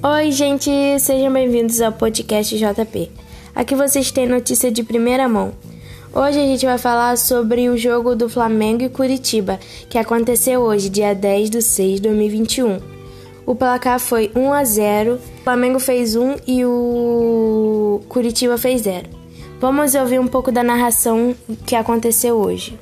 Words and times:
Oi, 0.00 0.30
gente, 0.30 0.70
sejam 1.00 1.32
bem-vindos 1.32 1.80
ao 1.80 1.90
podcast 1.90 2.56
JP. 2.56 3.10
Aqui 3.52 3.74
vocês 3.74 4.12
têm 4.12 4.28
notícia 4.28 4.70
de 4.70 4.84
primeira 4.84 5.28
mão. 5.28 5.52
Hoje 6.14 6.38
a 6.38 6.46
gente 6.46 6.64
vai 6.64 6.78
falar 6.78 7.18
sobre 7.18 7.68
o 7.68 7.76
jogo 7.76 8.14
do 8.14 8.28
Flamengo 8.28 8.84
e 8.84 8.88
Curitiba, 8.88 9.58
que 9.90 9.98
aconteceu 9.98 10.60
hoje, 10.60 10.88
dia 10.88 11.16
10 11.16 11.50
de 11.50 11.60
6 11.60 11.96
de 11.96 12.02
2021. 12.02 12.78
O 13.44 13.56
placar 13.56 13.98
foi 13.98 14.30
1 14.36 14.52
a 14.52 14.62
0, 14.62 15.14
o 15.14 15.42
Flamengo 15.42 15.80
fez 15.80 16.14
1 16.14 16.36
e 16.46 16.64
o 16.64 18.00
Curitiba 18.08 18.56
fez 18.56 18.82
0. 18.82 19.08
Vamos 19.60 19.96
ouvir 19.96 20.20
um 20.20 20.28
pouco 20.28 20.52
da 20.52 20.62
narração 20.62 21.34
que 21.66 21.74
aconteceu 21.74 22.36
hoje. 22.36 22.78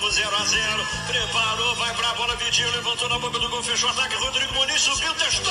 Tempo 0.00 0.12
0 0.12 0.34
a 0.34 0.44
0 0.46 0.86
Preparou, 1.08 1.74
vai 1.74 1.94
pra 1.94 2.14
bola, 2.14 2.34
Vitinho 2.36 2.70
levantou 2.70 3.06
na 3.10 3.18
boca 3.18 3.38
do 3.38 3.50
gol, 3.50 3.62
fechou 3.62 3.90
o 3.90 3.92
ataque. 3.92 4.16
Rodrigo 4.16 4.54
Muniz 4.54 4.80
subiu, 4.80 5.12
testou, 5.14 5.49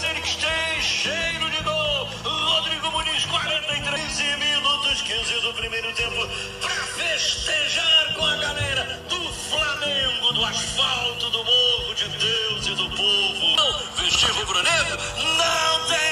dele 0.00 0.20
que 0.20 0.36
tem 0.38 0.82
cheiro 0.82 1.50
de 1.50 1.62
gol. 1.62 2.08
Rodrigo 2.24 2.90
Muniz, 2.90 3.24
43 3.26 4.38
minutos, 4.38 5.02
15 5.02 5.40
do 5.40 5.54
primeiro 5.54 5.92
tempo, 5.94 6.28
pra 6.60 6.70
festejar 6.70 8.14
com 8.14 8.24
a 8.24 8.36
galera 8.36 9.00
do 9.08 9.32
Flamengo, 9.32 10.32
do 10.32 10.44
asfalto, 10.44 11.30
do 11.30 11.38
morro 11.44 11.94
de 11.94 12.08
Deus 12.08 12.66
e 12.66 12.74
do 12.74 12.90
povo. 12.90 14.02
Vestir 14.02 14.30
rubro-negro 14.30 14.98
não 15.38 15.86
tem. 15.86 16.04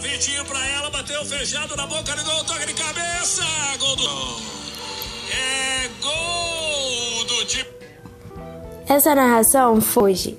Vitinho 0.00 0.44
pra 0.44 0.66
ela, 0.66 0.90
bateu 0.90 1.24
fechado 1.24 1.76
na 1.76 1.86
boca 1.86 2.14
do 2.14 2.24
gol, 2.24 2.44
toque 2.44 2.66
de 2.66 2.74
cabeça, 2.74 3.44
gol 3.78 3.96
do... 3.96 4.40
É 5.30 5.88
gol 6.00 7.24
do 7.24 7.44
time... 7.44 7.68
Essa 8.88 9.14
narração 9.14 9.78
hoje. 9.96 10.38